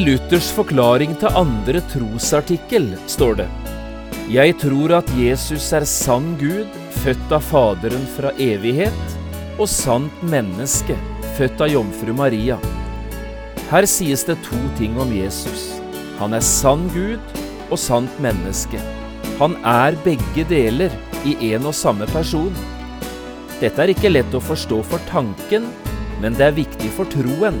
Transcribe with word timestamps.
I 0.00 0.04
Luthers 0.06 0.46
forklaring 0.56 1.10
til 1.20 1.34
andre 1.36 1.80
trosartikkel 1.90 2.86
står 3.10 3.34
det 3.42 3.46
Jeg 4.32 4.54
tror 4.62 4.94
at 4.96 5.10
Jesus 5.12 5.66
er 5.76 5.84
sann 5.84 6.30
Gud, 6.40 6.70
født 7.02 7.34
av 7.36 7.44
Faderen 7.44 8.06
fra 8.14 8.30
evighet, 8.40 9.16
og 9.60 9.68
sant 9.68 10.22
menneske, 10.24 10.96
født 11.36 11.60
av 11.66 11.68
jomfru 11.74 12.14
Maria. 12.16 12.56
Her 13.68 13.88
sies 13.90 14.24
det 14.24 14.38
to 14.46 14.60
ting 14.78 14.96
om 14.96 15.12
Jesus. 15.12 15.66
Han 16.22 16.32
er 16.38 16.48
sann 16.48 16.88
Gud 16.94 17.36
og 17.68 17.76
sant 17.82 18.22
menneske. 18.24 18.80
Han 19.42 19.58
er 19.68 20.00
begge 20.06 20.46
deler 20.48 20.96
i 21.28 21.36
en 21.50 21.68
og 21.68 21.76
samme 21.76 22.08
person. 22.14 22.56
Dette 23.60 23.84
er 23.84 23.92
ikke 23.92 24.14
lett 24.14 24.32
å 24.32 24.40
forstå 24.48 24.80
for 24.94 25.12
tanken, 25.12 25.68
men 26.24 26.40
det 26.40 26.48
er 26.48 26.58
viktig 26.62 26.88
for 26.96 27.10
troen. 27.12 27.60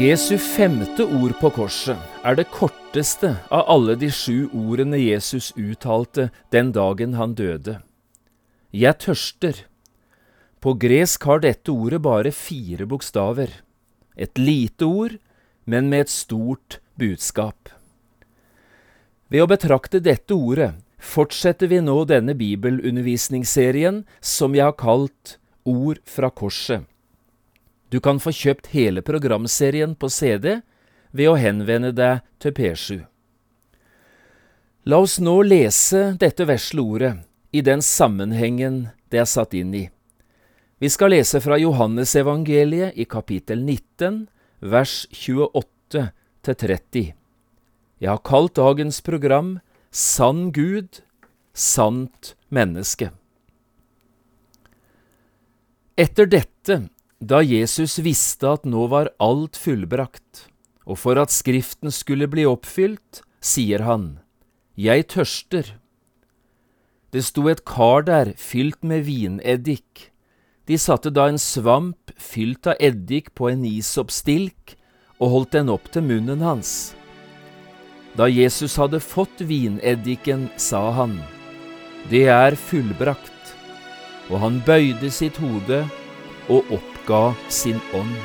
Jesu 0.00 0.38
femte 0.38 1.04
ord 1.04 1.34
på 1.36 1.50
korset 1.52 1.98
er 2.24 2.36
det 2.38 2.46
korteste 2.48 3.34
av 3.52 3.66
alle 3.74 3.92
de 4.00 4.08
sju 4.14 4.46
ordene 4.56 4.96
Jesus 4.96 5.50
uttalte 5.52 6.30
den 6.54 6.70
dagen 6.72 7.12
han 7.18 7.34
døde. 7.36 7.74
Jeg 8.72 8.96
tørster. 9.04 9.58
På 10.64 10.72
gresk 10.80 11.26
har 11.28 11.42
dette 11.44 11.74
ordet 11.74 12.00
bare 12.06 12.32
fire 12.32 12.86
bokstaver. 12.88 13.50
Et 14.16 14.38
lite 14.40 14.88
ord, 14.88 15.18
men 15.66 15.90
med 15.92 16.06
et 16.06 16.14
stort 16.14 16.78
budskap. 16.96 17.68
Ved 19.28 19.44
å 19.44 19.50
betrakte 19.50 20.00
dette 20.00 20.32
ordet 20.32 20.70
fortsetter 21.02 21.68
vi 21.68 21.82
nå 21.84 21.98
denne 22.08 22.32
bibelundervisningsserien 22.38 24.06
som 24.20 24.56
jeg 24.56 24.70
har 24.70 24.78
kalt 24.78 25.36
Ord 25.68 26.00
fra 26.08 26.32
korset. 26.32 26.88
Du 27.92 28.00
kan 28.00 28.16
få 28.16 28.32
kjøpt 28.32 28.70
hele 28.72 29.02
programserien 29.04 29.92
på 30.00 30.08
CD 30.08 30.62
ved 31.12 31.28
å 31.28 31.36
henvende 31.36 31.90
deg 31.92 32.22
til 32.40 32.54
P7. 32.56 33.02
La 34.88 34.98
oss 35.04 35.18
nå 35.20 35.34
lese 35.44 36.14
dette 36.18 36.46
vesle 36.48 36.80
ordet 36.80 37.12
i 37.52 37.60
den 37.60 37.84
sammenhengen 37.84 38.86
det 39.12 39.20
er 39.20 39.28
satt 39.28 39.52
inn 39.54 39.74
i. 39.76 39.84
Vi 40.80 40.88
skal 40.90 41.12
lese 41.12 41.38
fra 41.44 41.58
Johannesevangeliet 41.60 42.96
i 42.96 43.04
kapittel 43.04 43.60
19, 43.60 44.24
vers 44.64 44.94
28 45.12 46.08
til 46.42 46.56
30. 46.64 47.12
Jeg 48.02 48.10
har 48.10 48.24
kalt 48.24 48.56
dagens 48.56 49.02
program 49.04 49.58
Sann 49.92 50.48
Gud, 50.56 51.04
sant 51.52 52.32
menneske. 52.48 53.12
Etter 56.00 56.26
dette 56.26 56.80
da 57.22 57.38
Jesus 57.38 58.00
visste 58.02 58.48
at 58.50 58.64
nå 58.66 58.88
var 58.90 59.12
alt 59.22 59.54
fullbrakt, 59.54 60.48
og 60.82 60.98
for 60.98 61.20
at 61.22 61.30
Skriften 61.30 61.92
skulle 61.94 62.26
bli 62.26 62.42
oppfylt, 62.50 63.22
sier 63.38 63.84
han, 63.86 64.18
Jeg 64.74 65.06
tørster. 65.14 65.76
Det 67.14 67.22
sto 67.22 67.46
et 67.46 67.62
kar 67.68 68.02
der 68.08 68.32
fylt 68.34 68.82
med 68.82 69.04
vineddik. 69.06 70.10
De 70.66 70.78
satte 70.78 71.12
da 71.14 71.28
en 71.30 71.38
svamp 71.38 72.10
fylt 72.18 72.66
av 72.66 72.80
eddik 72.80 73.30
på 73.38 73.52
en 73.52 73.62
isoppstilk 73.68 74.74
og 75.20 75.30
holdt 75.30 75.54
den 75.54 75.70
opp 75.70 75.92
til 75.94 76.02
munnen 76.02 76.42
hans. 76.42 76.96
Da 78.18 78.26
Jesus 78.26 78.74
hadde 78.80 78.98
fått 78.98 79.44
vineddiken, 79.46 80.48
sa 80.56 80.90
han, 80.90 81.20
Det 82.10 82.26
er 82.26 82.58
fullbrakt, 82.58 83.54
og 84.30 84.40
han 84.42 84.58
bøyde 84.66 85.10
sitt 85.10 85.38
hode 85.38 85.84
og 86.50 86.66
oppga 87.02 87.34
sin 87.48 87.80
ånd. 87.94 88.16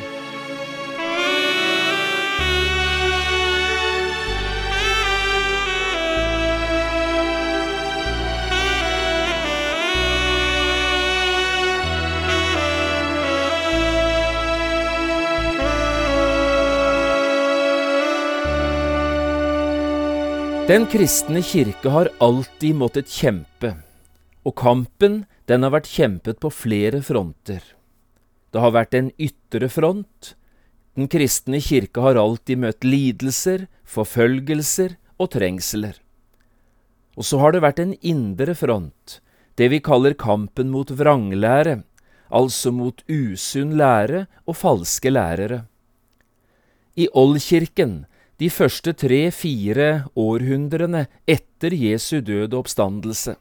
Den 20.67 20.85
kristne 20.85 21.41
kirke 21.41 21.89
har 21.89 22.09
alltid 22.19 22.75
måttet 22.75 23.07
kjempe, 23.07 23.77
og 24.43 24.55
kampen 24.55 25.21
den 25.47 25.63
har 25.63 25.71
vært 25.71 25.87
kjempet 25.87 26.41
på 26.43 26.51
flere 26.51 26.99
fronter. 27.01 27.76
Det 28.57 28.63
har 28.63 28.71
vært 28.73 28.95
en 28.97 29.09
ytre 29.21 29.67
front. 29.69 30.31
Den 30.97 31.05
kristne 31.13 31.59
kirke 31.61 32.01
har 32.01 32.17
alltid 32.17 32.57
møtt 32.63 32.87
lidelser, 32.87 33.67
forfølgelser 33.85 34.95
og 35.21 35.29
trengsler. 35.35 35.99
Og 37.13 37.29
så 37.29 37.37
har 37.37 37.53
det 37.53 37.61
vært 37.61 37.83
en 37.83 37.93
indre 38.01 38.57
front, 38.57 39.19
det 39.61 39.69
vi 39.69 39.77
kaller 39.77 40.17
kampen 40.17 40.73
mot 40.73 40.89
vranglære, 40.89 41.83
altså 42.33 42.73
mot 42.73 43.05
usunn 43.05 43.77
lære 43.77 44.25
og 44.49 44.57
falske 44.57 45.13
lærere. 45.13 45.67
I 46.97 47.11
Oldkirken, 47.13 48.07
de 48.41 48.49
første 48.49 48.97
tre–fire 48.97 50.07
århundrene 50.17 51.05
etter 51.29 51.77
Jesu 51.77 52.23
død 52.25 52.55
og 52.55 52.63
oppstandelse, 52.63 53.37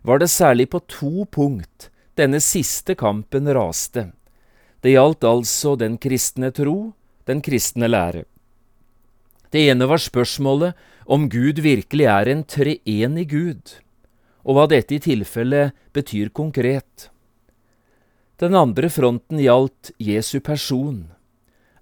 var 0.00 0.24
det 0.24 0.32
særlig 0.32 0.72
på 0.72 0.86
to 0.88 1.28
punkt 1.28 1.90
denne 2.16 2.40
siste 2.40 2.96
kampen 2.96 3.52
raste. 3.52 4.14
Det 4.86 4.92
gjaldt 4.94 5.24
altså 5.26 5.72
den 5.74 5.96
kristne 5.98 6.52
tro, 6.54 6.92
den 7.26 7.40
kristne 7.42 7.88
lære. 7.90 8.20
Det 9.50 9.64
ene 9.66 9.86
var 9.90 9.98
spørsmålet 9.98 10.76
om 11.10 11.24
Gud 11.26 11.58
virkelig 11.58 12.04
er 12.06 12.28
en 12.30 12.44
treenig 12.46 13.24
Gud, 13.32 13.72
og 14.46 14.54
hva 14.54 14.66
dette 14.70 14.94
i 14.94 15.02
tilfelle 15.02 15.72
betyr 15.90 16.30
konkret. 16.30 17.08
Den 18.38 18.54
andre 18.54 18.86
fronten 18.86 19.40
gjaldt 19.42 19.90
Jesu 19.98 20.38
person. 20.38 21.08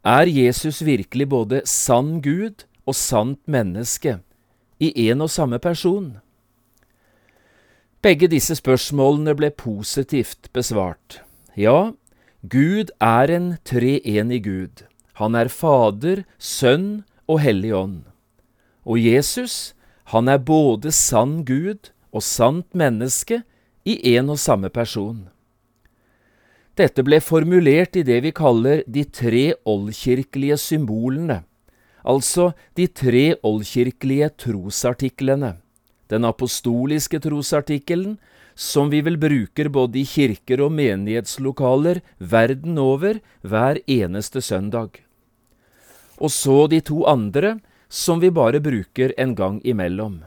Er 0.00 0.24
Jesus 0.24 0.80
virkelig 0.80 1.26
både 1.28 1.60
sann 1.68 2.22
Gud 2.24 2.64
og 2.86 2.96
sant 2.96 3.42
menneske 3.44 4.14
i 4.80 5.10
en 5.10 5.26
og 5.26 5.28
samme 5.34 5.60
person? 5.60 6.22
Begge 8.00 8.32
disse 8.32 8.56
spørsmålene 8.56 9.36
ble 9.36 9.52
positivt 9.52 10.48
besvart. 10.56 11.20
Ja, 11.52 11.92
Gud 12.44 12.90
er 13.00 13.30
en 13.32 13.54
treenig 13.64 14.42
Gud. 14.44 14.82
Han 15.16 15.32
er 15.38 15.48
Fader, 15.48 16.26
Sønn 16.36 17.06
og 17.24 17.38
Hellig 17.40 17.70
Ånd. 17.72 18.02
Og 18.84 19.00
Jesus, 19.00 19.72
han 20.12 20.28
er 20.28 20.42
både 20.44 20.92
sann 20.92 21.38
Gud 21.48 21.88
og 22.12 22.20
sant 22.20 22.68
menneske 22.76 23.40
i 23.88 23.96
en 24.12 24.28
og 24.34 24.36
samme 24.42 24.68
person. 24.68 25.30
Dette 26.76 27.00
ble 27.06 27.22
formulert 27.24 27.96
i 27.96 28.04
det 28.04 28.20
vi 28.26 28.34
kaller 28.36 28.84
de 28.84 29.06
tre 29.08 29.54
oldkirkelige 29.64 30.58
symbolene, 30.60 31.44
altså 32.04 32.50
de 32.76 32.90
tre 32.92 33.38
oldkirkelige 33.40 34.28
trosartiklene, 34.44 35.54
den 36.12 36.28
apostoliske 36.28 37.22
trosartikkelen, 37.24 38.18
som 38.54 38.90
vi 38.90 39.00
vel 39.02 39.18
bruker 39.18 39.68
både 39.68 40.00
i 40.00 40.04
kirker 40.08 40.62
og 40.64 40.72
menighetslokaler 40.74 42.00
verden 42.18 42.78
over 42.78 43.20
hver 43.42 43.80
eneste 43.90 44.42
søndag, 44.42 45.00
og 46.18 46.30
så 46.30 46.66
de 46.70 46.80
to 46.80 47.02
andre, 47.10 47.58
som 47.88 48.20
vi 48.22 48.30
bare 48.30 48.62
bruker 48.62 49.12
en 49.18 49.34
gang 49.34 49.60
imellom. 49.66 50.22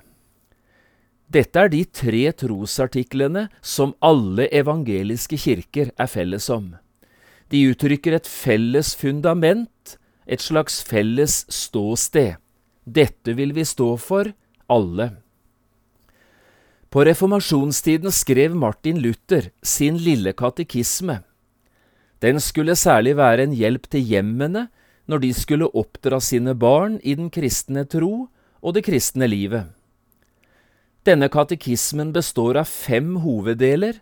Dette 1.28 1.60
er 1.60 1.72
de 1.72 1.84
tre 1.84 2.24
trosartiklene 2.32 3.48
som 3.62 3.96
alle 4.00 4.48
evangeliske 4.56 5.40
kirker 5.44 5.92
er 6.00 6.08
felles 6.08 6.48
om. 6.54 6.76
De 7.52 7.64
uttrykker 7.72 8.16
et 8.16 8.28
felles 8.28 8.94
fundament, 8.96 9.98
et 10.28 10.44
slags 10.44 10.80
felles 10.88 11.44
ståsted. 11.52 12.36
Dette 12.84 13.36
vil 13.36 13.52
vi 13.56 13.66
stå 13.68 13.94
for, 14.00 14.32
alle. 14.72 15.12
På 16.98 17.04
reformasjonstiden 17.06 18.10
skrev 18.12 18.56
Martin 18.58 18.98
Luther 18.98 19.52
sin 19.62 20.00
lille 20.02 20.32
katekisme. 20.34 21.20
Den 22.26 22.42
skulle 22.42 22.74
særlig 22.74 23.14
være 23.20 23.46
en 23.46 23.54
hjelp 23.54 23.86
til 23.94 24.02
hjemmene 24.02 24.64
når 25.06 25.22
de 25.22 25.30
skulle 25.38 25.70
oppdra 25.78 26.18
sine 26.18 26.56
barn 26.58 26.96
i 27.04 27.14
den 27.14 27.30
kristne 27.30 27.86
tro 27.86 28.26
og 28.64 28.74
det 28.74 28.88
kristne 28.90 29.30
livet. 29.30 29.70
Denne 31.06 31.30
katekismen 31.30 32.16
består 32.18 32.64
av 32.64 32.66
fem 32.66 33.14
hoveddeler, 33.22 34.02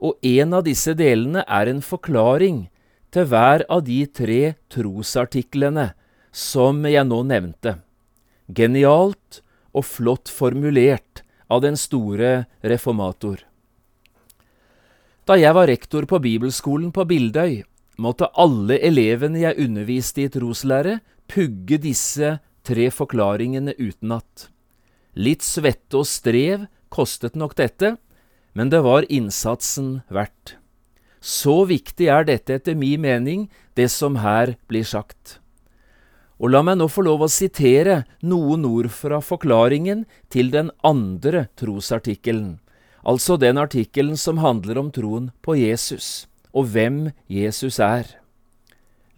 og 0.00 0.16
en 0.24 0.56
av 0.56 0.64
disse 0.64 0.96
delene 0.96 1.44
er 1.44 1.68
en 1.68 1.84
forklaring 1.84 2.70
til 3.12 3.28
hver 3.28 3.68
av 3.68 3.84
de 3.84 4.06
tre 4.08 4.42
trosartiklene 4.72 5.90
som 6.32 6.86
jeg 6.88 7.04
nå 7.04 7.20
nevnte. 7.36 7.82
Genialt 8.48 9.42
og 9.76 9.84
flott 9.92 10.32
formulert 10.32 11.26
av 11.50 11.64
den 11.64 11.76
store 11.78 12.46
reformator. 12.62 13.42
Da 15.26 15.36
jeg 15.38 15.54
var 15.54 15.68
rektor 15.70 16.06
på 16.10 16.18
bibelskolen 16.22 16.92
på 16.94 17.04
Bildøy, 17.06 17.60
måtte 18.00 18.30
alle 18.38 18.78
elevene 18.82 19.42
jeg 19.42 19.58
underviste 19.66 20.24
i 20.24 20.30
troslære, 20.32 21.00
pugge 21.30 21.78
disse 21.82 22.38
tre 22.66 22.88
forklaringene 22.94 23.74
utenat. 23.78 24.48
Litt 25.18 25.44
svette 25.44 26.00
og 26.00 26.08
strev 26.08 26.66
kostet 26.90 27.36
nok 27.38 27.56
dette, 27.58 27.96
men 28.54 28.70
det 28.72 28.82
var 28.86 29.06
innsatsen 29.10 30.00
verdt. 30.10 30.56
Så 31.20 31.66
viktig 31.68 32.08
er 32.08 32.24
dette 32.24 32.56
etter 32.56 32.78
min 32.78 33.02
mening, 33.02 33.48
det 33.76 33.90
som 33.92 34.16
her 34.24 34.56
blir 34.70 34.86
sagt. 34.88 35.39
Og 36.40 36.54
la 36.54 36.62
meg 36.64 36.78
nå 36.80 36.88
få 36.88 37.04
lov 37.04 37.26
å 37.26 37.28
sitere 37.28 38.04
noen 38.24 38.64
ord 38.64 38.88
fra 38.94 39.20
forklaringen 39.20 40.06
til 40.32 40.48
den 40.54 40.70
andre 40.80 41.50
trosartikkelen, 41.60 42.58
altså 43.04 43.36
den 43.36 43.60
artikkelen 43.60 44.16
som 44.16 44.40
handler 44.40 44.80
om 44.80 44.88
troen 44.94 45.30
på 45.44 45.58
Jesus, 45.60 46.26
og 46.56 46.72
hvem 46.72 47.10
Jesus 47.28 47.76
er. 47.78 48.08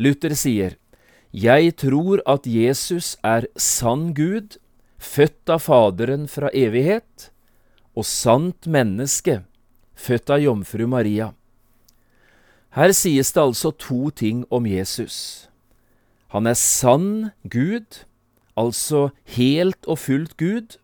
Luther 0.02 0.34
sier, 0.34 0.76
Jeg 1.30 1.76
tror 1.78 2.20
at 2.26 2.46
Jesus 2.46 3.16
er 3.22 3.46
sann 3.56 4.12
Gud, 4.14 4.58
født 4.98 5.48
av 5.48 5.62
Faderen 5.62 6.26
fra 6.28 6.50
evighet, 6.52 7.30
og 7.94 8.04
sant 8.04 8.66
menneske, 8.66 9.44
født 9.94 10.30
av 10.30 10.42
jomfru 10.42 10.86
Maria. 10.90 11.32
Her 12.74 12.92
sies 12.96 13.32
det 13.32 13.42
altså 13.42 13.70
to 13.70 14.10
ting 14.10 14.44
om 14.50 14.66
Jesus. 14.66 15.51
Han 16.32 16.48
er 16.48 16.56
sann 16.56 17.32
Gud, 17.44 18.04
altså 18.56 19.10
helt 19.36 19.84
og 19.84 19.98
fullt 20.00 20.38
Gud, 20.40 20.78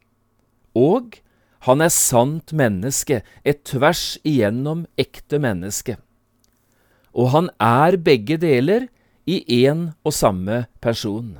og 0.77 1.17
han 1.65 1.81
er 1.81 1.93
sant 1.93 2.53
menneske, 2.53 3.23
et 3.45 3.65
tvers 3.65 4.19
igjennom 4.29 4.85
ekte 5.01 5.41
menneske. 5.41 5.97
Og 7.17 7.33
han 7.33 7.49
er 7.59 7.97
begge 7.97 8.37
deler 8.39 8.87
i 9.27 9.41
én 9.65 9.89
og 10.05 10.15
samme 10.15 10.67
person. 10.85 11.39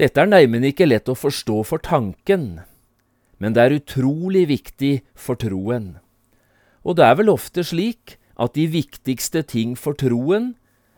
Dette 0.00 0.22
er 0.22 0.30
neimen 0.32 0.64
ikke 0.64 0.88
lett 0.88 1.12
å 1.12 1.18
forstå 1.18 1.60
for 1.68 1.84
tanken, 1.84 2.62
men 3.36 3.52
det 3.52 3.66
er 3.66 3.76
utrolig 3.76 4.46
viktig 4.48 4.94
for 5.12 5.36
troen. 5.36 5.98
Og 6.88 6.96
det 6.96 7.04
er 7.04 7.20
vel 7.20 7.28
ofte 7.32 7.64
slik 7.68 8.16
at 8.40 8.56
de 8.56 8.64
viktigste 8.72 9.44
ting 9.44 9.76
for 9.76 9.92
troen 9.92 10.54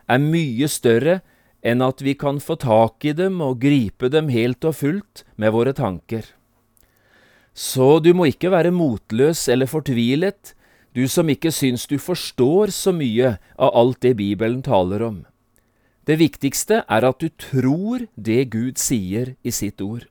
er 0.07 0.23
mye 0.23 0.71
større 0.71 1.19
enn 1.63 1.81
at 1.81 2.03
vi 2.03 2.13
kan 2.19 2.41
få 2.43 2.57
tak 2.59 3.05
i 3.07 3.13
dem 3.15 3.39
og 3.41 3.61
gripe 3.63 4.09
dem 4.11 4.29
helt 4.33 4.65
og 4.67 4.75
fullt 4.81 5.23
med 5.39 5.55
våre 5.55 5.73
tanker. 5.73 6.27
Så 7.53 7.99
du 8.03 8.11
må 8.17 8.27
ikke 8.27 8.51
være 8.51 8.73
motløs 8.73 9.47
eller 9.47 9.69
fortvilet, 9.69 10.53
du 10.93 11.07
som 11.07 11.29
ikke 11.29 11.53
syns 11.53 11.87
du 11.89 11.95
forstår 11.97 12.73
så 12.73 12.93
mye 12.93 13.37
av 13.57 13.71
alt 13.73 14.01
det 14.05 14.17
Bibelen 14.19 14.61
taler 14.65 15.01
om. 15.05 15.23
Det 16.03 16.19
viktigste 16.19 16.83
er 16.83 17.07
at 17.07 17.21
du 17.23 17.29
tror 17.39 18.03
det 18.19 18.51
Gud 18.51 18.77
sier 18.81 19.35
i 19.41 19.53
sitt 19.55 19.81
ord. 19.81 20.03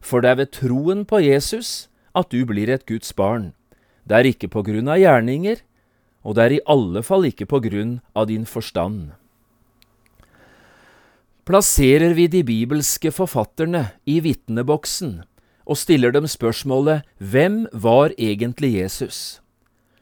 For 0.00 0.22
det 0.22 0.30
er 0.30 0.40
ved 0.44 0.52
troen 0.54 1.02
på 1.08 1.18
Jesus 1.24 1.88
at 2.14 2.30
du 2.30 2.44
blir 2.46 2.70
et 2.70 2.86
Guds 2.86 3.10
barn. 3.16 3.52
Det 4.06 4.20
er 4.20 4.30
ikke 4.30 4.52
på 4.52 4.62
grunn 4.62 4.88
av 4.92 5.00
gjerninger, 5.00 5.58
og 6.22 6.36
det 6.36 6.44
er 6.44 6.56
i 6.56 6.64
alle 6.70 7.02
fall 7.02 7.26
ikke 7.26 7.48
på 7.50 7.60
grunn 7.64 7.98
av 8.14 8.28
din 8.30 8.46
forstand 8.46 9.16
plasserer 11.44 12.14
vi 12.14 12.26
de 12.26 12.42
bibelske 12.44 13.12
forfatterne 13.12 13.86
i 14.06 14.20
vitneboksen 14.24 15.22
og 15.64 15.78
stiller 15.80 16.12
dem 16.12 16.26
spørsmålet 16.28 17.04
Hvem 17.18 17.66
var 17.72 18.12
egentlig 18.18 18.74
Jesus? 18.80 19.40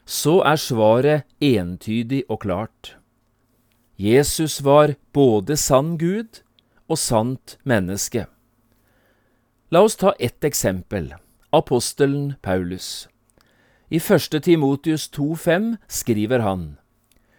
Så 0.05 0.41
er 0.41 0.55
svaret 0.55 1.23
entydig 1.39 2.23
og 2.29 2.39
klart. 2.39 2.97
Jesus 3.97 4.63
var 4.63 4.95
både 5.13 5.57
sann 5.57 5.97
Gud 5.97 6.41
og 6.89 6.97
sant 6.97 7.57
menneske. 7.63 8.25
La 9.71 9.81
oss 9.81 9.95
ta 9.95 10.13
ett 10.19 10.43
eksempel, 10.43 11.13
apostelen 11.53 12.35
Paulus. 12.41 13.07
I 13.89 13.97
1. 13.97 14.41
Timotius 14.43 15.09
2,5 15.09 15.75
skriver 15.87 16.39
han, 16.39 16.77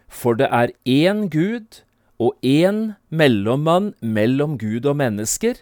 For 0.07 0.33
det 0.33 0.47
er 0.51 0.73
én 0.85 1.29
Gud 1.29 1.83
og 2.19 2.35
én 2.43 2.95
mellommann 3.09 3.93
mellom 4.01 4.57
Gud 4.57 4.85
og 4.85 4.97
mennesker, 4.97 5.59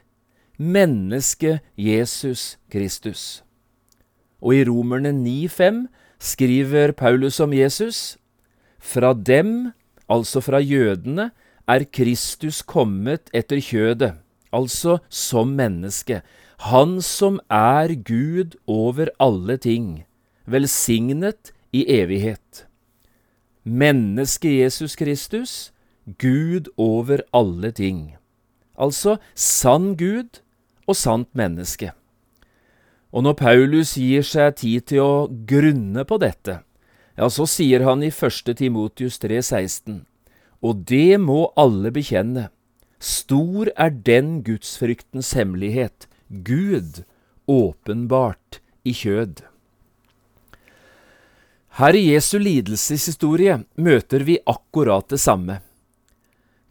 mennesket 0.58 1.60
Jesus 1.78 2.58
Kristus. 2.72 3.44
Og 4.42 4.56
i 4.56 4.64
Romerne 4.68 5.14
9,5 5.16 5.88
skriver 6.20 6.92
Paulus 6.92 7.40
om 7.40 7.54
Jesus, 7.54 8.18
fra 8.80 9.14
dem, 9.14 9.72
altså 10.10 10.42
fra 10.42 10.60
jødene, 10.60 11.32
er 11.68 11.86
Kristus 11.88 12.62
kommet 12.62 13.32
etter 13.34 13.62
kjødet, 13.64 14.14
altså 14.54 15.00
som 15.10 15.56
menneske, 15.56 16.22
han 16.60 17.02
som 17.02 17.40
er 17.50 17.96
Gud 18.04 18.58
over 18.68 19.10
alle 19.20 19.58
ting, 19.58 20.04
velsignet 20.46 21.54
i 21.74 21.86
evighet. 21.88 22.68
Mennesket 23.64 24.60
Jesus 24.60 24.96
Kristus 24.96 25.73
Gud 26.06 26.68
over 26.78 27.24
alle 27.32 27.72
ting. 27.72 28.16
Altså 28.76 29.18
sann 29.36 29.96
Gud 29.96 30.42
og 30.88 30.98
sant 31.00 31.30
menneske. 31.38 31.94
Og 33.14 33.24
når 33.24 33.38
Paulus 33.40 33.94
gir 33.96 34.26
seg 34.26 34.58
tid 34.60 34.88
til 34.90 35.04
å 35.04 35.14
grunne 35.30 36.04
på 36.10 36.18
dette, 36.20 36.64
ja, 37.14 37.30
så 37.30 37.46
sier 37.46 37.86
han 37.86 38.02
i 38.02 38.10
1. 38.10 38.56
Timotius 38.58 39.20
3,16, 39.22 40.02
og 40.66 40.86
det 40.90 41.20
må 41.22 41.52
alle 41.60 41.92
bekjenne, 41.94 42.48
stor 42.98 43.70
er 43.78 43.94
den 43.94 44.40
gudsfryktens 44.48 45.34
hemmelighet, 45.38 46.08
Gud 46.28 47.04
åpenbart 47.46 48.64
i 48.84 48.96
kjød. 48.98 49.44
Her 51.78 51.98
i 51.98 52.08
Jesu 52.14 52.40
lidelseshistorie 52.42 53.60
møter 53.82 54.26
vi 54.26 54.40
akkurat 54.46 55.08
det 55.10 55.22
samme. 55.22 55.60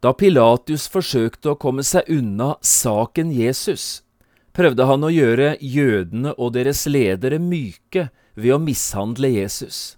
Da 0.02 0.11
Pilatus 0.18 0.88
forsøkte 0.90 1.52
å 1.52 1.59
komme 1.62 1.85
seg 1.87 2.09
unna 2.11 2.56
saken 2.66 3.30
Jesus, 3.30 4.02
prøvde 4.50 4.88
han 4.88 5.06
å 5.06 5.12
gjøre 5.12 5.54
jødene 5.62 6.32
og 6.35 6.56
deres 6.56 6.82
ledere 6.90 7.38
myke 7.38 8.09
ved 8.35 8.56
å 8.56 8.59
mishandle 8.59 9.30
Jesus. 9.30 9.97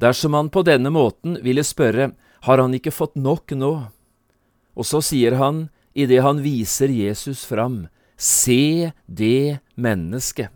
Dersom 0.00 0.32
han 0.38 0.48
på 0.48 0.62
denne 0.64 0.88
måten 0.94 1.36
ville 1.44 1.64
spørre 1.66 2.14
har 2.46 2.62
han 2.62 2.74
ikke 2.74 2.94
fått 2.94 3.18
nok 3.20 3.52
nå? 3.52 3.72
Og 4.78 4.86
så 4.86 5.02
sier 5.04 5.36
han, 5.36 5.66
idet 5.92 6.22
han 6.24 6.40
viser 6.40 6.88
Jesus 6.88 7.44
fram, 7.44 7.88
se 8.16 8.94
det 9.04 9.58
mennesket. 9.74 10.54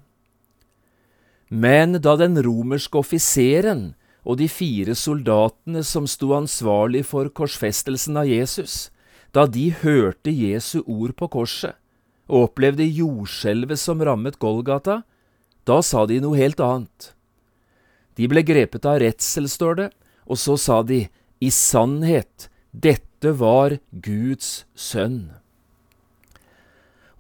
Men 1.53 1.99
da 2.01 2.15
den 2.17 2.39
romerske 2.41 3.03
offiseren 3.03 3.91
og 4.23 4.39
de 4.39 4.49
fire 4.51 4.95
soldatene 4.99 5.83
som 5.87 6.07
sto 6.11 6.33
ansvarlig 6.37 7.05
for 7.09 7.31
korsfestelsen 7.35 8.19
av 8.21 8.29
Jesus, 8.31 8.91
da 9.35 9.47
de 9.49 9.71
hørte 9.83 10.31
Jesu 10.31 10.83
ord 10.87 11.17
på 11.19 11.29
korset 11.33 11.79
og 12.33 12.49
opplevde 12.49 12.87
jordskjelvet 12.87 13.81
som 13.81 14.01
rammet 14.05 14.39
Golgata, 14.41 15.03
da 15.69 15.83
sa 15.85 16.07
de 16.07 16.21
noe 16.23 16.39
helt 16.39 16.63
annet. 16.63 17.11
De 18.17 18.29
ble 18.31 18.45
grepet 18.47 18.87
av 18.89 19.01
redsel, 19.03 19.49
står 19.51 19.79
det, 19.81 19.89
og 20.25 20.39
så 20.41 20.57
sa 20.61 20.81
de, 20.87 21.07
i 21.43 21.51
sannhet, 21.53 22.49
dette 22.73 23.35
var 23.37 23.77
Guds 23.91 24.65
sønn. 24.79 25.33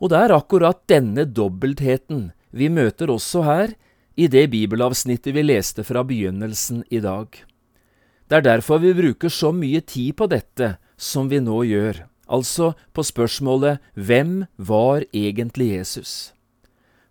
Og 0.02 0.10
det 0.12 0.20
er 0.24 0.34
akkurat 0.34 0.80
denne 0.90 1.26
dobbeltheten 1.28 2.30
vi 2.50 2.68
møter 2.72 3.10
også 3.12 3.44
her 3.46 3.74
i 4.16 4.28
det 4.28 4.48
bibelavsnittet 4.52 5.34
vi 5.34 5.44
leste 5.44 5.84
fra 5.84 6.04
begynnelsen 6.04 6.84
i 6.90 7.00
dag. 7.00 7.28
Det 8.28 8.38
er 8.38 8.46
derfor 8.46 8.80
vi 8.82 8.94
bruker 8.96 9.32
så 9.32 9.52
mye 9.52 9.80
tid 9.80 10.16
på 10.16 10.28
dette 10.30 10.76
som 10.96 11.28
vi 11.28 11.40
nå 11.42 11.62
gjør, 11.68 12.04
altså 12.28 12.72
på 12.94 13.04
spørsmålet 13.04 13.80
Hvem 13.94 14.46
var 14.56 15.04
egentlig 15.12 15.72
Jesus? 15.76 16.32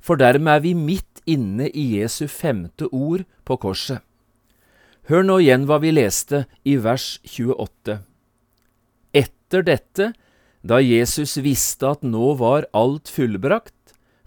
For 0.02 0.18
dermed 0.18 0.56
er 0.56 0.64
vi 0.64 0.74
midt 0.74 1.22
inne 1.30 1.70
i 1.70 2.00
Jesu 2.00 2.26
femte 2.28 2.88
ord 2.90 3.26
på 3.46 3.58
korset. 3.62 4.02
Hør 5.10 5.26
nå 5.26 5.40
igjen 5.42 5.68
hva 5.70 5.78
vi 5.82 5.92
leste 5.94 6.46
i 6.66 6.78
vers 6.82 7.20
28. 7.26 8.00
Etter 9.14 9.66
dette, 9.68 10.12
da 10.62 10.78
Jesus 10.82 11.36
visste 11.42 11.90
at 11.90 12.06
nå 12.06 12.34
var 12.40 12.70
alt 12.78 13.10
fullbrakt, 13.12 13.81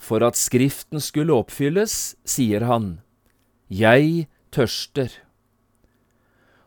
for 0.04 0.24
at 0.26 0.36
Skriften 0.36 1.00
skulle 1.00 1.34
oppfylles, 1.34 2.14
sier 2.28 2.66
han, 2.68 3.00
Jeg 3.72 4.28
tørster. 4.52 5.08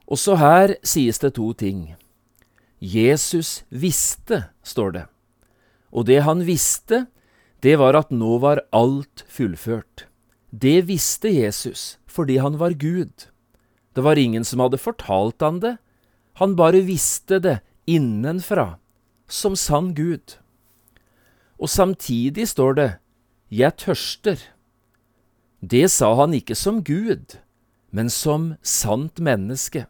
Også 0.08 0.38
her 0.40 0.76
sies 0.88 1.20
det 1.22 1.36
to 1.38 1.52
ting. 1.54 1.96
Jesus 2.82 3.64
visste, 3.70 4.48
står 4.64 4.92
det, 4.92 5.06
og 5.92 6.06
det 6.10 6.22
han 6.26 6.44
visste, 6.46 7.08
det 7.66 7.78
var 7.82 7.98
at 7.98 8.12
nå 8.14 8.38
var 8.42 8.62
alt 8.76 9.26
fullført. 9.30 10.06
Det 10.52 10.88
visste 10.88 11.30
Jesus 11.30 11.98
fordi 12.08 12.40
han 12.42 12.58
var 12.58 12.74
Gud. 12.74 13.28
Det 13.94 14.02
var 14.02 14.18
ingen 14.18 14.46
som 14.46 14.62
hadde 14.64 14.80
fortalt 14.82 15.42
han 15.42 15.60
det, 15.62 15.76
han 16.38 16.56
bare 16.58 16.82
visste 16.86 17.40
det 17.42 17.60
innenfra, 17.90 18.78
som 19.28 19.56
sann 19.58 19.94
Gud. 19.98 20.38
Og 21.58 21.70
samtidig 21.70 22.48
står 22.50 22.78
det 22.78 22.90
jeg 23.50 23.78
tørster. 23.80 24.40
Det 25.62 25.88
sa 25.92 26.14
han 26.20 26.34
ikke 26.36 26.56
som 26.56 26.82
Gud, 26.84 27.40
men 27.92 28.10
som 28.12 28.56
sant 28.62 29.22
menneske. 29.24 29.86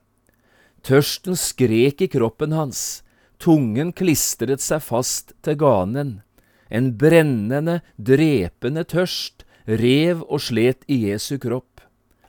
Tørsten 0.86 1.36
skrek 1.36 2.04
i 2.06 2.08
kroppen 2.08 2.54
hans, 2.54 3.02
tungen 3.42 3.92
klistret 3.98 4.62
seg 4.62 4.84
fast 4.86 5.34
til 5.42 5.58
ganen. 5.58 6.22
En 6.70 6.94
brennende, 7.00 7.82
drepende 7.98 8.84
tørst 8.86 9.44
rev 9.68 10.22
og 10.28 10.42
slet 10.44 10.86
i 10.88 11.10
Jesu 11.10 11.38
kropp. 11.42 11.82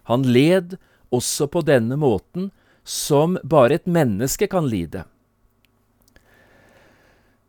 Han 0.08 0.24
led 0.24 0.78
også 1.14 1.46
på 1.52 1.62
denne 1.62 1.98
måten, 2.00 2.50
som 2.82 3.36
bare 3.44 3.78
et 3.78 3.86
menneske 3.86 4.48
kan 4.48 4.66
lide. 4.66 5.04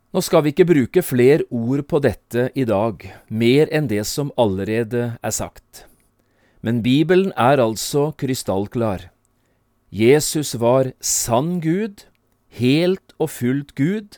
Nå 0.10 0.24
skal 0.26 0.42
vi 0.42 0.50
ikke 0.50 0.66
bruke 0.66 1.02
flere 1.06 1.46
ord 1.54 1.84
på 1.86 2.00
dette 2.02 2.48
i 2.58 2.64
dag, 2.66 3.04
mer 3.30 3.70
enn 3.70 3.86
det 3.92 4.02
som 4.10 4.32
allerede 4.42 5.04
er 5.22 5.34
sagt. 5.36 5.86
Men 6.66 6.82
Bibelen 6.82 7.30
er 7.38 7.62
altså 7.62 8.10
krystallklar. 8.18 9.12
Jesus 9.94 10.56
var 10.58 10.90
sann 11.00 11.60
Gud, 11.62 12.08
helt 12.58 13.14
og 13.20 13.30
fullt 13.38 13.76
Gud, 13.78 14.18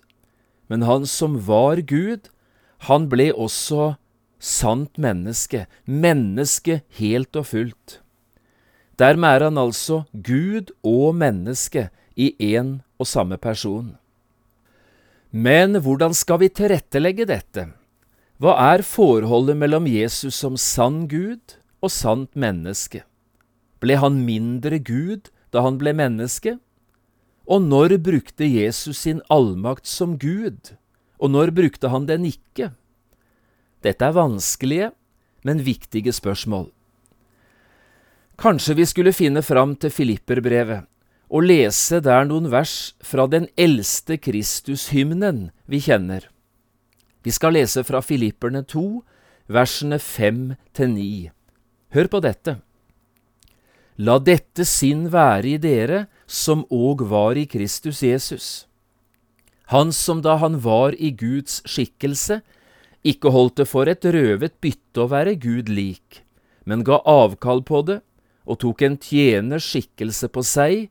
men 0.72 0.88
han 0.88 1.04
som 1.04 1.36
var 1.44 1.84
Gud, 1.84 2.32
han 2.88 3.10
ble 3.12 3.34
også 3.36 3.98
sant 4.40 4.96
menneske, 4.96 5.68
menneske 5.84 6.82
helt 7.02 7.36
og 7.36 7.52
fullt. 7.52 8.00
Dermed 8.96 9.28
er 9.28 9.50
han 9.50 9.60
altså 9.60 10.06
Gud 10.16 10.72
og 10.88 11.18
menneske 11.20 11.90
i 12.16 12.32
én 12.40 12.80
og 12.96 13.12
samme 13.12 13.36
person. 13.36 13.98
Men 15.32 15.80
hvordan 15.80 16.12
skal 16.16 16.42
vi 16.42 16.50
tilrettelegge 16.52 17.26
dette? 17.28 17.70
Hva 18.42 18.58
er 18.74 18.84
forholdet 18.84 19.56
mellom 19.56 19.88
Jesus 19.88 20.36
som 20.36 20.58
sann 20.60 21.06
Gud 21.08 21.56
og 21.80 21.94
sant 21.94 22.36
menneske? 22.36 23.06
Ble 23.80 23.96
han 24.02 24.20
mindre 24.28 24.82
Gud 24.84 25.32
da 25.56 25.64
han 25.64 25.80
ble 25.80 25.94
menneske? 25.96 26.58
Og 27.48 27.64
når 27.64 27.96
brukte 28.04 28.46
Jesus 28.46 29.06
sin 29.08 29.24
allmakt 29.32 29.88
som 29.88 30.18
Gud, 30.20 30.76
og 31.18 31.32
når 31.32 31.54
brukte 31.56 31.90
han 31.94 32.06
den 32.10 32.28
ikke? 32.28 32.74
Dette 33.82 34.06
er 34.06 34.18
vanskelige, 34.18 34.92
men 35.48 35.64
viktige 35.64 36.12
spørsmål. 36.14 36.70
Kanskje 38.42 38.76
vi 38.78 38.86
skulle 38.90 39.14
finne 39.14 39.42
fram 39.46 39.76
til 39.80 39.94
Filipperbrevet, 39.94 40.91
og 41.32 41.48
lese 41.48 42.02
der 42.04 42.26
noen 42.28 42.50
vers 42.52 42.94
fra 43.00 43.26
den 43.32 43.48
eldste 43.56 44.18
Kristushymnen 44.20 45.50
vi 45.72 45.80
kjenner. 45.80 46.28
Vi 47.24 47.32
skal 47.32 47.56
lese 47.56 47.86
fra 47.88 48.02
Filipperne 48.04 48.66
2, 48.68 48.84
versene 49.48 50.00
5 50.00 50.44
til 50.76 50.92
9. 50.92 51.08
Hør 51.96 52.12
på 52.12 52.22
dette. 52.24 52.58
La 54.02 54.18
dette 54.20 54.66
sinn 54.68 55.08
være 55.14 55.54
i 55.54 55.58
dere 55.62 56.06
som 56.28 56.66
òg 56.68 57.06
var 57.08 57.40
i 57.40 57.46
Kristus 57.48 58.02
Jesus. 58.04 58.48
Han 59.72 59.92
som 59.96 60.24
da 60.26 60.36
han 60.42 60.58
var 60.64 60.98
i 61.00 61.14
Guds 61.16 61.62
skikkelse, 61.70 62.42
ikke 63.08 63.32
holdt 63.32 63.62
det 63.62 63.68
for 63.70 63.88
et 63.88 64.04
røvet 64.04 64.58
bytte 64.62 65.06
å 65.06 65.10
være 65.12 65.38
Gud 65.40 65.72
lik, 65.72 66.26
men 66.68 66.84
ga 66.84 67.00
avkall 67.08 67.64
på 67.64 67.86
det 67.88 68.02
og 68.46 68.60
tok 68.62 68.84
en 68.84 68.98
tjeners 69.00 69.70
skikkelse 69.72 70.28
på 70.34 70.44
seg 70.46 70.90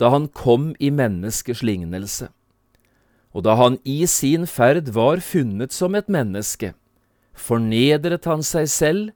da 0.00 0.10
han 0.14 0.28
kom 0.32 0.72
i 0.80 0.90
menneskers 0.90 1.62
lignelse. 1.62 2.30
Og 3.36 3.44
da 3.46 3.54
han 3.60 3.78
i 3.84 4.02
sin 4.10 4.46
ferd 4.48 4.90
var 4.96 5.20
funnet 5.22 5.76
som 5.76 5.94
et 5.94 6.08
menneske, 6.10 6.72
fornedret 7.36 8.26
han 8.26 8.42
seg 8.42 8.68
selv 8.72 9.10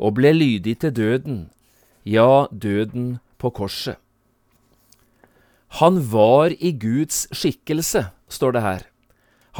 og 0.00 0.16
ble 0.18 0.32
lydig 0.34 0.80
til 0.82 0.94
døden, 0.96 1.40
ja, 2.04 2.48
døden 2.50 3.18
på 3.38 3.52
korset. 3.52 4.00
Han 5.78 6.00
var 6.10 6.50
i 6.58 6.72
Guds 6.74 7.28
skikkelse, 7.30 8.08
står 8.26 8.56
det 8.56 8.62
her. 8.64 8.82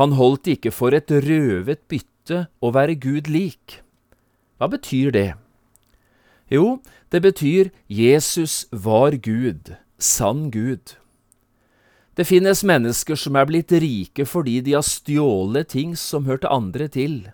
Han 0.01 0.17
holdt 0.19 0.49
ikke 0.51 0.73
for 0.75 0.97
et 0.97 1.11
røvet 1.11 1.85
bytte 1.91 2.47
å 2.59 2.73
være 2.75 2.97
Gud 2.99 3.31
lik. 3.31 3.79
Hva 4.59 4.67
betyr 4.73 5.15
det? 5.15 5.29
Jo, 6.51 6.81
det 7.15 7.23
betyr 7.23 7.71
Jesus 7.87 8.67
var 8.73 9.15
Gud, 9.23 9.77
sann 10.03 10.51
Gud. 10.51 10.97
Det 12.15 12.27
finnes 12.29 12.65
mennesker 12.67 13.17
som 13.17 13.37
er 13.39 13.47
blitt 13.49 13.73
rike 13.73 14.27
fordi 14.29 14.59
de 14.65 14.75
har 14.77 14.87
stjålet 14.87 15.71
ting 15.73 15.95
som 15.97 16.27
hørte 16.29 16.51
andre 16.51 16.89
til. 16.93 17.31